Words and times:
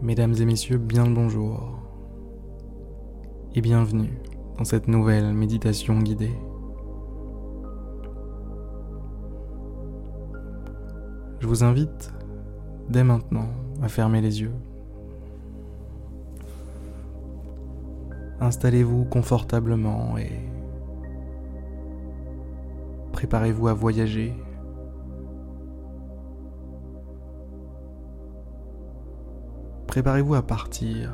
Mesdames 0.00 0.34
et 0.38 0.44
messieurs, 0.44 0.78
bien 0.78 1.04
le 1.04 1.12
bonjour 1.12 1.76
et 3.52 3.60
bienvenue 3.60 4.16
dans 4.56 4.62
cette 4.62 4.86
nouvelle 4.86 5.34
méditation 5.34 5.98
guidée. 5.98 6.36
Je 11.40 11.48
vous 11.48 11.64
invite 11.64 12.12
dès 12.88 13.02
maintenant 13.02 13.48
à 13.82 13.88
fermer 13.88 14.20
les 14.20 14.40
yeux. 14.40 14.54
Installez-vous 18.40 19.04
confortablement 19.06 20.16
et 20.16 20.30
préparez-vous 23.10 23.66
à 23.66 23.74
voyager 23.74 24.32
préparez-vous 29.88 30.34
à 30.34 30.42
partir. 30.42 31.12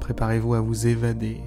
Préparez-vous 0.00 0.54
à 0.54 0.60
vous 0.60 0.86
évader. 0.86 1.42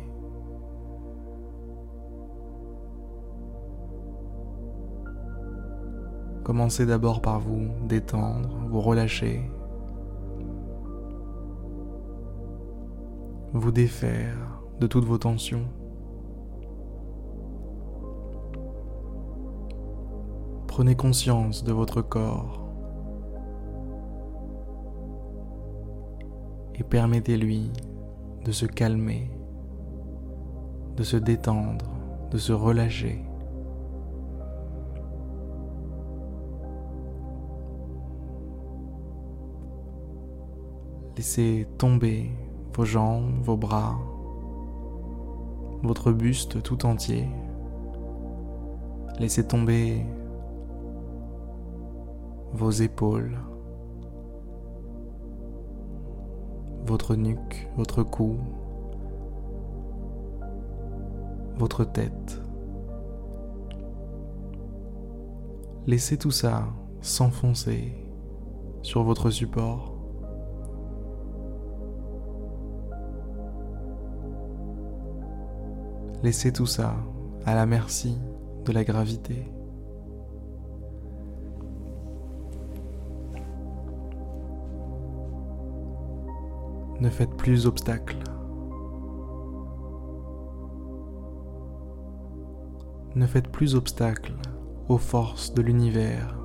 Commencez 6.44 6.86
d'abord 6.86 7.22
par 7.22 7.40
vous 7.40 7.70
détendre, 7.88 8.50
vous 8.70 8.80
relâcher, 8.80 9.50
vous 13.54 13.72
défaire 13.72 14.62
de 14.80 14.86
toutes 14.86 15.06
vos 15.06 15.18
tensions. 15.18 15.66
Prenez 20.76 20.98
conscience 20.98 21.64
de 21.64 21.72
votre 21.72 22.02
corps 22.02 22.60
et 26.78 26.84
permettez-lui 26.84 27.72
de 28.44 28.52
se 28.52 28.66
calmer, 28.66 29.32
de 30.98 31.04
se 31.04 31.16
détendre, 31.16 31.86
de 32.30 32.38
se 32.38 32.52
relâcher. 32.52 33.24
Laissez 41.16 41.70
tomber 41.78 42.34
vos 42.74 42.84
jambes, 42.84 43.42
vos 43.44 43.56
bras, 43.56 43.98
votre 45.84 46.12
buste 46.12 46.62
tout 46.62 46.86
entier. 46.86 47.30
Laissez 49.20 49.48
tomber 49.48 50.06
vos 52.56 52.72
épaules, 52.72 53.38
votre 56.86 57.16
nuque, 57.16 57.70
votre 57.76 58.04
cou, 58.04 58.38
votre 61.58 61.84
tête. 61.84 62.42
Laissez 65.86 66.18
tout 66.18 66.32
ça 66.32 66.68
s'enfoncer 67.02 67.94
sur 68.82 69.04
votre 69.04 69.30
support. 69.30 69.94
Laissez 76.24 76.54
tout 76.54 76.66
ça 76.66 76.96
à 77.46 77.54
la 77.54 77.66
merci 77.66 78.18
de 78.64 78.72
la 78.72 78.84
gravité. 78.84 79.55
Ne 87.06 87.12
faites 87.12 87.38
plus 87.38 87.68
obstacle. 87.68 88.18
Ne 93.14 93.28
faites 93.28 93.48
plus 93.50 93.76
obstacle 93.76 94.34
aux 94.90 94.98
forces 94.98 95.54
de 95.54 95.62
l'univers. 95.62 96.36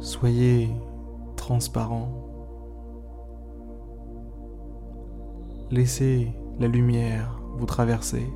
Soyez 0.00 0.74
transparent. 1.36 2.10
Laissez 5.70 6.36
la 6.58 6.66
lumière 6.66 7.40
vous 7.56 7.66
traverser. 7.66 8.26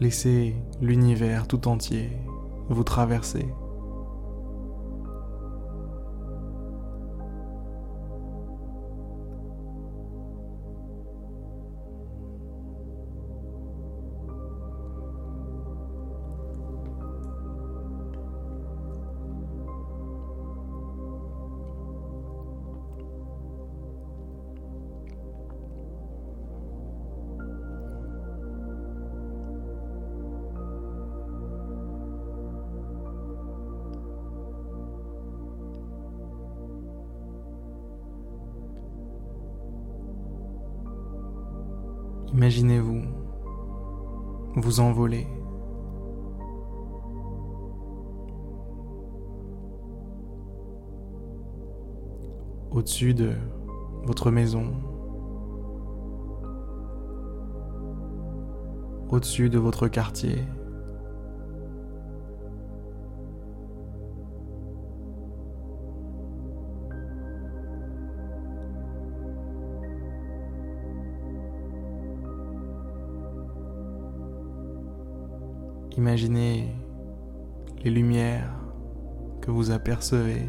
Laissez 0.00 0.56
l'univers 0.80 1.46
tout 1.46 1.68
entier 1.68 2.08
vous 2.70 2.84
traverser. 2.84 3.46
Imaginez-vous 42.40 43.02
vous 44.56 44.80
envoler. 44.80 45.26
Au-dessus 52.70 53.12
de 53.12 53.34
votre 54.06 54.30
maison, 54.30 54.72
au-dessus 59.10 59.50
de 59.50 59.58
votre 59.58 59.88
quartier. 59.88 60.38
Imaginez 75.96 76.72
les 77.82 77.90
lumières 77.90 78.54
que 79.40 79.50
vous 79.50 79.70
apercevez. 79.70 80.48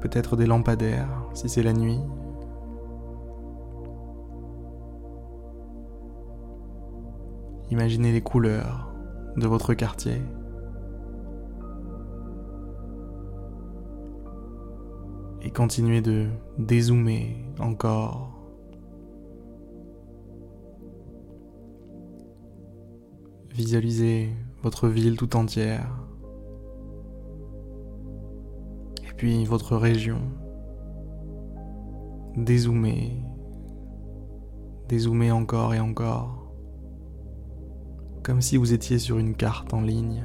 Peut-être 0.00 0.36
des 0.36 0.46
lampadaires 0.46 1.26
si 1.34 1.48
c'est 1.48 1.62
la 1.62 1.72
nuit. 1.72 2.00
Imaginez 7.70 8.12
les 8.12 8.22
couleurs 8.22 8.92
de 9.36 9.46
votre 9.46 9.74
quartier. 9.74 10.22
Et 15.42 15.50
continuez 15.50 16.00
de 16.00 16.26
dézoomer 16.58 17.36
encore 17.60 18.37
Visualisez 23.58 24.28
votre 24.62 24.86
ville 24.86 25.16
tout 25.16 25.34
entière. 25.34 25.90
Et 29.02 29.12
puis 29.16 29.44
votre 29.44 29.76
région. 29.76 30.20
Dézoomez. 32.36 33.20
Dézoomez 34.88 35.32
encore 35.32 35.74
et 35.74 35.80
encore. 35.80 36.54
Comme 38.22 38.40
si 38.42 38.56
vous 38.56 38.72
étiez 38.72 39.00
sur 39.00 39.18
une 39.18 39.34
carte 39.34 39.74
en 39.74 39.80
ligne. 39.80 40.22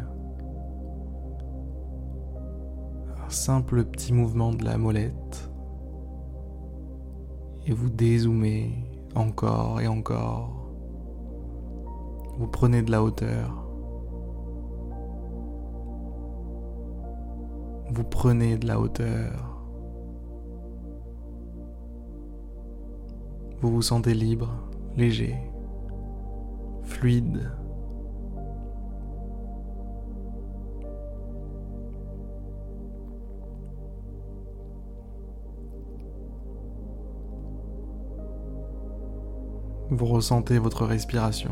Un 3.26 3.30
simple 3.32 3.84
petit 3.84 4.14
mouvement 4.14 4.54
de 4.54 4.64
la 4.64 4.78
molette. 4.78 5.50
Et 7.66 7.74
vous 7.74 7.90
dézoomez 7.90 8.76
encore 9.16 9.82
et 9.82 9.88
encore. 9.88 10.63
Vous 12.38 12.48
prenez 12.48 12.82
de 12.82 12.92
la 12.92 13.04
hauteur. 13.04 13.64
vous 17.94 18.04
prenez 18.04 18.58
de 18.58 18.66
la 18.66 18.80
hauteur. 18.80 19.62
Vous 23.62 23.72
vous 23.72 23.82
sentez 23.84 24.16
libre, 24.16 24.50
léger, 24.98 25.38
fluide. 26.84 27.52
Vous 39.92 40.06
ressentez 40.06 40.58
votre 40.58 40.86
respiration. 40.86 41.52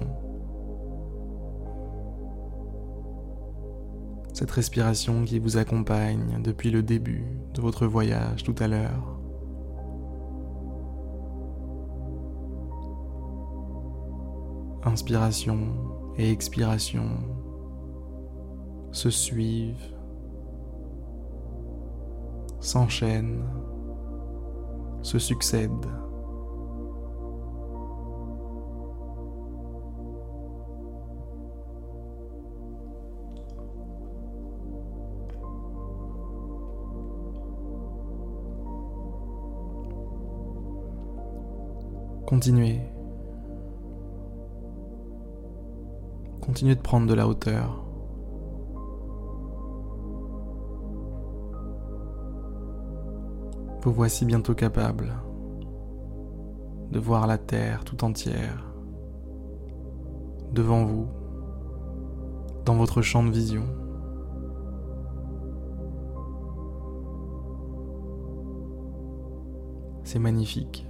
Cette 4.41 4.49
respiration 4.49 5.23
qui 5.23 5.37
vous 5.37 5.57
accompagne 5.57 6.41
depuis 6.41 6.71
le 6.71 6.81
début 6.81 7.27
de 7.53 7.61
votre 7.61 7.85
voyage 7.85 8.41
tout 8.41 8.55
à 8.57 8.67
l'heure. 8.67 9.19
Inspiration 14.83 15.59
et 16.17 16.31
expiration 16.31 17.05
se 18.91 19.11
suivent, 19.11 19.93
s'enchaînent, 22.61 23.45
se 25.03 25.19
succèdent. 25.19 26.00
Continuez. 42.31 42.79
Continuez 46.39 46.75
de 46.75 46.81
prendre 46.81 47.05
de 47.05 47.13
la 47.13 47.27
hauteur. 47.27 47.83
Vous 53.81 53.91
voici 53.91 54.23
bientôt 54.23 54.53
capable 54.53 55.11
de 56.91 56.99
voir 56.99 57.27
la 57.27 57.37
Terre 57.37 57.83
tout 57.83 58.01
entière 58.05 58.63
devant 60.53 60.85
vous, 60.85 61.07
dans 62.63 62.75
votre 62.75 63.01
champ 63.01 63.25
de 63.25 63.31
vision. 63.31 63.65
C'est 70.05 70.19
magnifique. 70.19 70.87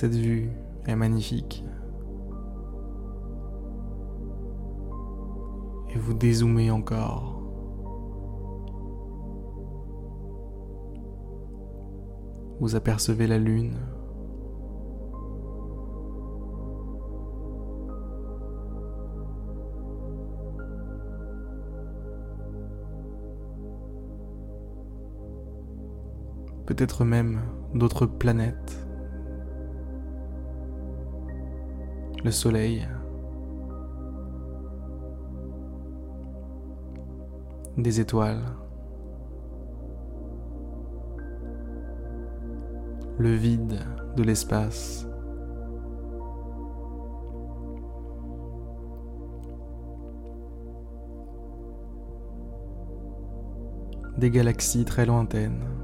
Cette 0.00 0.14
vue 0.14 0.48
est 0.86 0.94
magnifique. 0.94 1.64
Et 5.92 5.98
vous 5.98 6.14
dézoomez 6.14 6.70
encore. 6.70 7.42
Vous 12.60 12.76
apercevez 12.76 13.26
la 13.26 13.38
lune. 13.38 13.76
Peut-être 26.66 27.04
même 27.04 27.40
d'autres 27.74 28.06
planètes. 28.06 28.87
Le 32.28 32.32
soleil, 32.32 32.86
des 37.78 38.00
étoiles, 38.00 38.44
le 43.16 43.30
vide 43.30 43.78
de 44.14 44.22
l'espace. 44.22 45.06
des 54.18 54.30
galaxies 54.30 54.84
très 54.84 55.06
lointaines. 55.06 55.77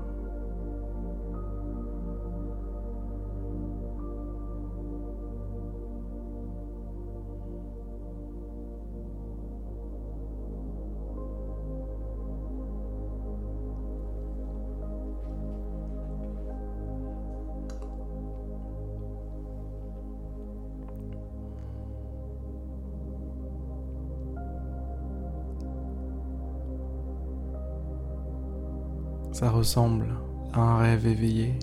Ça 29.34 29.50
ressemble 29.50 30.14
à 30.52 30.60
un 30.60 30.78
rêve 30.78 31.08
éveillé. 31.08 31.58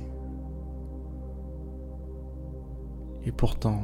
Et 3.24 3.32
pourtant, 3.32 3.84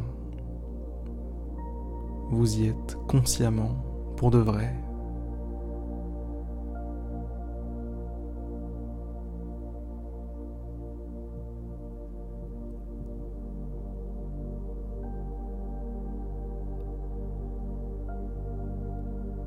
vous 2.29 2.59
y 2.59 2.67
êtes 2.67 2.97
consciemment 3.07 3.77
pour 4.17 4.29
de 4.29 4.39
vrai. 4.39 4.75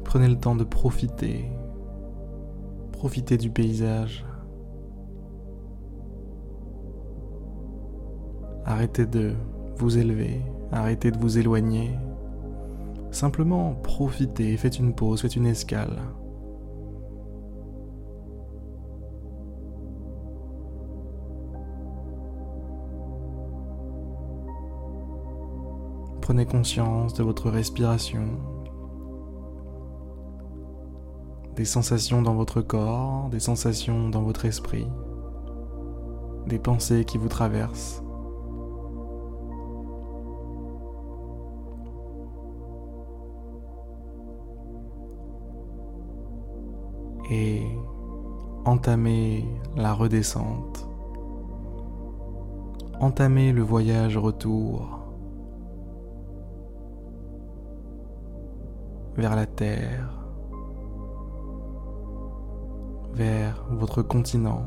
Prenez 0.04 0.28
le 0.28 0.36
temps 0.36 0.56
de 0.56 0.64
profiter, 0.64 1.44
profiter 2.92 3.36
du 3.36 3.50
paysage, 3.50 4.24
Arrêtez 8.80 9.04
de 9.04 9.34
vous 9.76 9.98
élever, 9.98 10.40
arrêtez 10.72 11.10
de 11.10 11.18
vous 11.18 11.36
éloigner. 11.36 11.90
Simplement 13.10 13.74
profitez, 13.74 14.56
faites 14.56 14.78
une 14.78 14.94
pause, 14.94 15.20
faites 15.20 15.36
une 15.36 15.44
escale. 15.44 15.98
Prenez 26.22 26.46
conscience 26.46 27.12
de 27.12 27.22
votre 27.22 27.50
respiration, 27.50 28.24
des 31.54 31.66
sensations 31.66 32.22
dans 32.22 32.34
votre 32.34 32.62
corps, 32.62 33.28
des 33.28 33.40
sensations 33.40 34.08
dans 34.08 34.22
votre 34.22 34.46
esprit, 34.46 34.86
des 36.46 36.58
pensées 36.58 37.04
qui 37.04 37.18
vous 37.18 37.28
traversent. 37.28 38.02
Et 47.30 47.62
entamer 48.64 49.46
la 49.76 49.94
redescente, 49.94 50.88
entamer 52.98 53.52
le 53.52 53.62
voyage 53.62 54.18
retour 54.18 54.98
vers 59.16 59.36
la 59.36 59.46
Terre, 59.46 60.12
vers 63.14 63.64
votre 63.70 64.02
continent, 64.02 64.64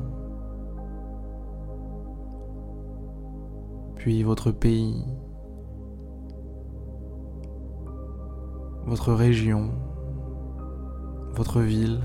puis 3.96 4.24
votre 4.24 4.52
pays, 4.52 5.06
votre 8.86 9.14
région, 9.14 9.72
votre 11.36 11.62
ville, 11.62 12.02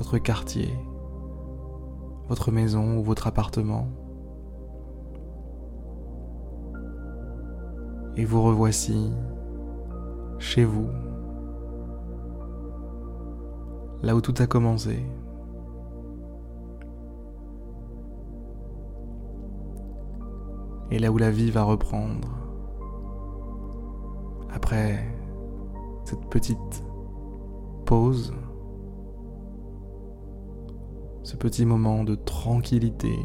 votre 0.00 0.16
quartier, 0.16 0.74
votre 2.26 2.50
maison 2.50 2.96
ou 2.96 3.02
votre 3.02 3.26
appartement. 3.26 3.86
Et 8.16 8.24
vous 8.24 8.42
revoici 8.42 9.12
chez 10.38 10.64
vous, 10.64 10.88
là 14.02 14.16
où 14.16 14.22
tout 14.22 14.32
a 14.38 14.46
commencé. 14.46 15.04
Et 20.90 20.98
là 20.98 21.12
où 21.12 21.18
la 21.18 21.30
vie 21.30 21.50
va 21.50 21.62
reprendre. 21.62 22.28
Après 24.50 25.06
cette 26.04 26.24
petite 26.30 26.84
pause, 27.84 28.32
ce 31.30 31.36
petit 31.36 31.64
moment 31.64 32.02
de 32.02 32.16
tranquillité. 32.16 33.16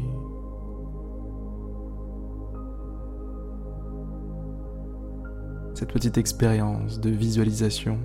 Cette 5.74 5.92
petite 5.92 6.16
expérience 6.16 7.00
de 7.00 7.10
visualisation. 7.10 7.98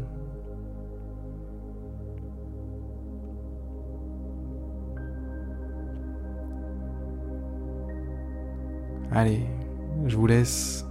Allez, 9.11 9.45
je 10.07 10.17
vous 10.17 10.25
laisse 10.25 10.83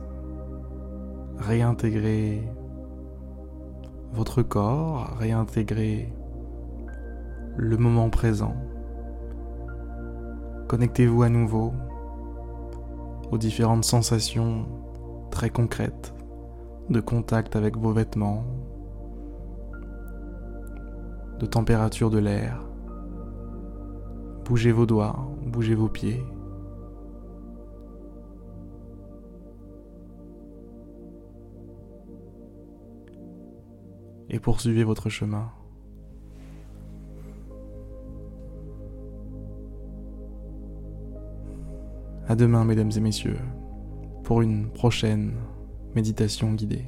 réintégrer 1.37 2.49
votre 4.13 4.43
corps, 4.43 5.17
réintégrer 5.19 6.13
le 7.57 7.77
moment 7.77 8.09
présent. 8.09 8.55
Connectez-vous 10.71 11.25
à 11.25 11.29
nouveau 11.29 11.73
aux 13.33 13.39
différentes 13.39 13.85
sensations 13.85 14.69
très 15.33 15.51
concrètes 15.51 16.15
de 16.89 17.01
contact 17.01 17.57
avec 17.57 17.77
vos 17.77 17.91
vêtements, 17.91 18.45
de 21.41 21.47
température 21.47 22.09
de 22.09 22.19
l'air. 22.19 22.63
Bougez 24.45 24.71
vos 24.71 24.87
doigts, 24.87 25.29
bougez 25.45 25.75
vos 25.75 25.89
pieds. 25.89 26.25
Et 34.29 34.39
poursuivez 34.39 34.85
votre 34.85 35.09
chemin. 35.09 35.51
À 42.31 42.37
demain, 42.37 42.65
mesdames 42.65 42.93
et 42.97 43.01
messieurs, 43.01 43.41
pour 44.23 44.41
une 44.41 44.71
prochaine 44.71 45.33
méditation 45.97 46.53
guidée. 46.53 46.85